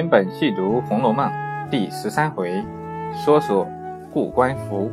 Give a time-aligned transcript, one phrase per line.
[0.00, 1.28] 文本细读《红楼梦》
[1.68, 2.64] 第十三回，
[3.12, 3.68] 说说
[4.10, 4.90] 护官符。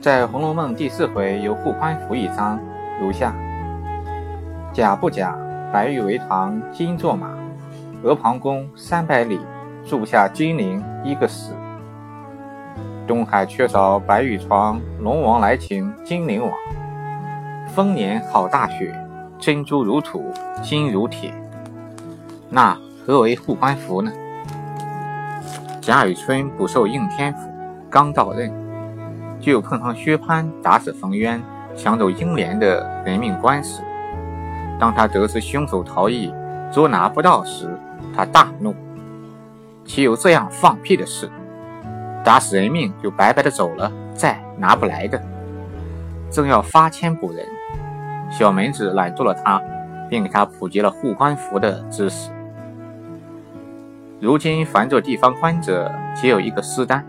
[0.00, 2.58] 在《红楼梦》第四回有护官符一章，
[2.98, 3.34] 如下：
[4.72, 5.36] 假不假，
[5.70, 7.36] 白玉为堂金作马；
[8.04, 9.38] 阿房宫三百里，
[9.84, 11.52] 住下金陵一个史。
[13.06, 16.50] 东海缺少白玉床，龙王来请金陵王。
[17.68, 18.98] 丰年好大雪，
[19.38, 20.32] 珍珠如土
[20.62, 21.34] 金如铁。
[22.54, 24.12] 那何为护官符呢？
[25.80, 27.48] 贾雨村不受应天府，
[27.88, 28.52] 刚到任，
[29.40, 31.42] 就碰上薛蟠打死冯渊，
[31.74, 33.80] 抢走英莲的人命官司。
[34.78, 36.30] 当他得知凶手逃逸，
[36.70, 37.74] 捉拿不到时，
[38.14, 38.74] 他大怒：
[39.86, 41.30] 岂有这样放屁的事？
[42.22, 45.18] 打死人命就白白的走了，再拿不来的。
[46.30, 47.46] 正要发签捕人，
[48.30, 49.58] 小门子拦住了他，
[50.10, 52.30] 并给他普及了护官符的知识。
[54.22, 57.04] 如今凡做地方官者，皆有一个私单，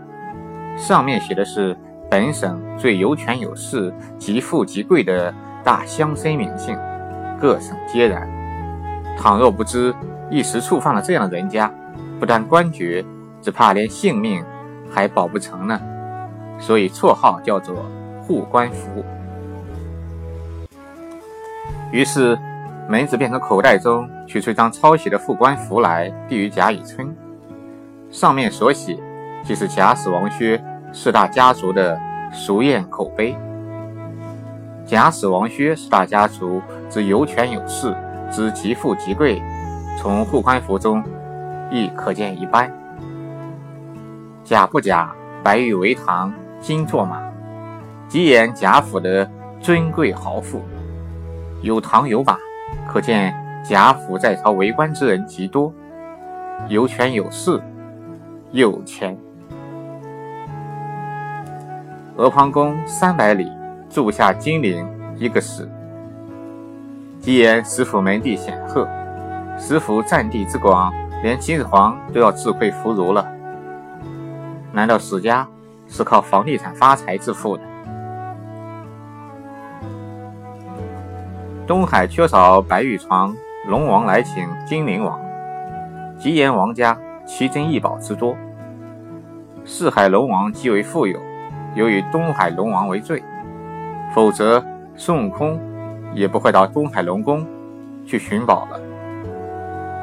[0.76, 1.76] 上面写的是
[2.10, 6.76] 本省最有权有势、极富极贵的大乡绅名姓，
[7.40, 8.28] 各省皆然。
[9.16, 9.94] 倘若不知，
[10.28, 11.72] 一时触犯了这样的人家，
[12.18, 13.04] 不但官爵，
[13.40, 14.44] 只怕连性命
[14.90, 15.80] 还保不成呢。
[16.58, 17.76] 所以绰号叫做
[18.26, 19.04] 护官符。
[21.92, 22.36] 于是。
[22.86, 27.14] 门子便从口袋中取出一张抄写的副官符来，递于贾雨村。
[28.10, 28.98] 上面所写，
[29.42, 31.98] 即是贾史王薛四大家族的
[32.32, 33.34] 俗谚口碑。
[34.84, 37.96] 贾史王薛四大家族之有权有势，
[38.30, 39.42] 之极富极贵，
[39.98, 41.02] 从副官符中
[41.70, 42.70] 亦可见一斑。
[44.44, 45.10] 贾不假，
[45.42, 47.22] 白玉为堂，金作马，
[48.06, 50.62] 即言贾府的尊贵豪富，
[51.62, 52.36] 有堂有马。
[52.88, 55.72] 可见贾府在朝为官之人极多，
[56.68, 57.60] 有权有势，
[58.52, 59.16] 有钱。
[62.16, 63.50] 阿房宫三百里，
[63.90, 64.86] 住下金陵
[65.16, 65.68] 一个史。
[67.18, 68.88] 既言史府门第显赫，
[69.58, 70.92] 史府占地之广，
[71.22, 73.26] 连秦始皇都要自愧弗如了。
[74.72, 75.46] 难道史家
[75.88, 77.62] 是靠房地产发财致富的？
[81.66, 83.34] 东海缺少白玉床，
[83.66, 85.18] 龙王来请金陵王。
[86.18, 86.94] 吉言王家
[87.26, 88.36] 奇珍异宝之多。
[89.64, 91.18] 四海龙王极为富有，
[91.74, 93.22] 有以东海龙王为最，
[94.14, 94.62] 否则
[94.94, 95.58] 孙悟空
[96.12, 97.46] 也不会到东海龙宫
[98.04, 98.78] 去寻宝了。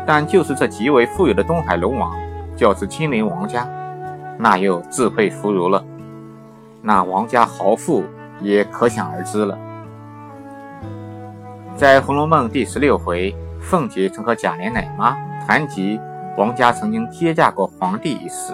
[0.03, 2.11] 但就是这极为富有的东海龙王，
[2.55, 3.69] 叫是金陵王家，
[4.35, 5.85] 那又自愧弗如了。
[6.81, 8.03] 那王家豪富
[8.41, 9.55] 也可想而知了。
[11.81, 15.99] 在《红楼梦》第十六回，凤姐曾和贾琏奶妈谈及
[16.37, 18.53] 王家曾经接驾过皇帝一事。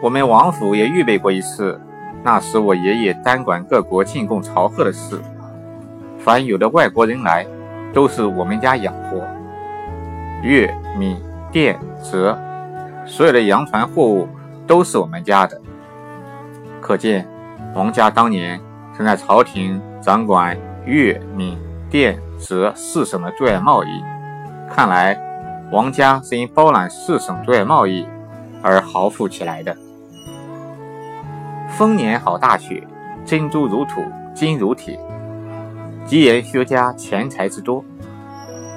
[0.00, 1.80] 我们王府也预备过一次，
[2.22, 5.20] 那时我爷爷单管各国进贡朝贺的事，
[6.16, 7.44] 凡有的外国人来，
[7.92, 9.26] 都是我们家养活。
[10.44, 12.38] 月、米、电、折，
[13.04, 14.28] 所有的洋船货物
[14.64, 15.60] 都是我们家的。
[16.80, 17.26] 可见
[17.74, 18.60] 王家当年。
[19.00, 24.04] 正在朝廷掌管粤、闽、滇、浙四省的对外贸易，
[24.68, 25.18] 看来
[25.72, 28.06] 王家是因包揽四省对外贸易
[28.62, 29.74] 而豪富起来的。
[31.70, 32.86] 丰年好大雪，
[33.24, 34.02] 珍珠如土，
[34.34, 35.00] 金如铁，
[36.04, 37.82] 吉言薛家钱财之多。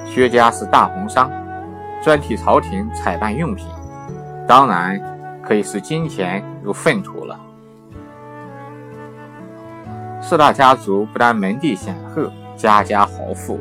[0.06, 1.30] 薛家是大红商，
[2.02, 3.66] 专替朝廷采办用品，
[4.48, 4.98] 当然
[5.42, 7.13] 可以视金钱如粪土
[10.26, 13.60] 四大家族不但门第显赫，家家豪富，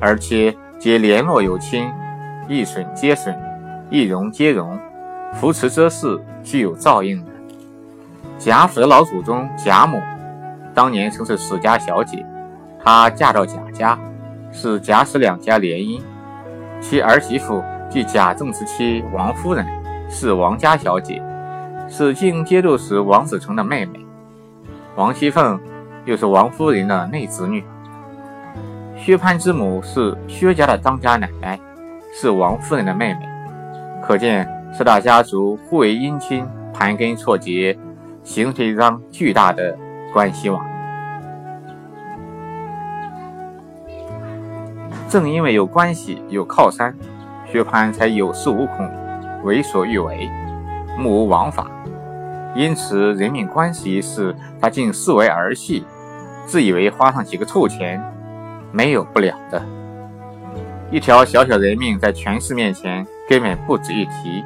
[0.00, 1.88] 而且皆联络有亲，
[2.48, 3.32] 一损皆损，
[3.90, 4.76] 一荣皆荣，
[5.34, 7.30] 扶持遮事，具有照应的。
[8.40, 10.02] 贾府的老祖宗贾母，
[10.74, 12.26] 当年曾是史家小姐，
[12.82, 13.96] 她嫁到贾家，
[14.50, 16.02] 是贾史两家联姻，
[16.80, 19.64] 其儿媳妇即贾政之妻王夫人，
[20.10, 21.22] 是王家小姐，
[21.88, 24.04] 是晋节度使王子成的妹妹，
[24.96, 25.56] 王熙凤。
[26.04, 27.64] 又是王夫人的内侄女，
[28.96, 31.58] 薛蟠之母是薛家的当家奶奶，
[32.12, 33.20] 是王夫人的妹妹，
[34.02, 37.78] 可见四大家族互为姻亲，盘根错节，
[38.22, 39.74] 形成一张巨大的
[40.12, 40.62] 关系网。
[45.08, 46.94] 正因为有关系有靠山，
[47.50, 48.90] 薛蟠才有恃无恐，
[49.42, 50.28] 为所欲为，
[50.98, 51.66] 目无王法。
[52.54, 55.84] 因此人命关系一事，他竟视为儿戏。
[56.46, 58.00] 自以为花上几个臭钱
[58.72, 59.62] 没有不了的，
[60.90, 64.44] 一条小小人命在权势面前根本不值一提。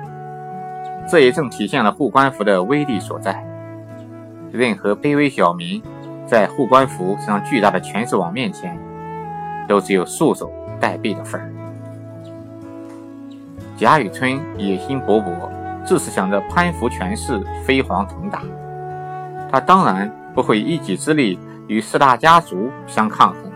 [1.11, 3.45] 这也正体现了护官符的威力所在。
[4.53, 5.83] 任何卑微小民，
[6.27, 8.79] 在护官符这样巨大的权势网面前，
[9.67, 11.51] 都只有束手待毙的份儿。
[13.77, 15.49] 贾雨村野心勃勃，
[15.85, 18.43] 自是想着攀附权势，飞黄腾达。
[19.51, 23.53] 他当然不会一己之力与四大家族相抗衡，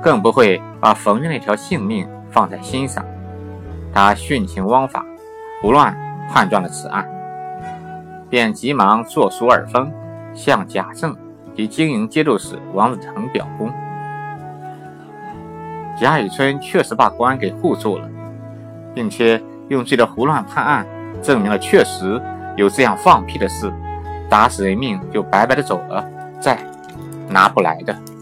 [0.00, 3.04] 更不会把冯玉那条性命放在心上。
[3.92, 5.04] 他徇情枉法，
[5.60, 5.96] 胡乱
[6.30, 7.04] 判断了此案，
[8.30, 9.92] 便急忙作书耳封，
[10.32, 11.16] 向贾政
[11.56, 13.72] 及经营节度使王子成表功。
[15.98, 18.08] 贾雨村确实把官给护住了。
[18.94, 20.86] 并且用自己的胡乱判案，
[21.20, 22.22] 证明了确实
[22.56, 23.72] 有这样放屁的事，
[24.30, 26.08] 打死人命就白白的走了，
[26.40, 26.56] 再
[27.34, 28.13] 拿不来的。